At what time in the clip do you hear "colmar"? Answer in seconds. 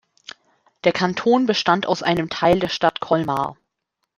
3.01-3.55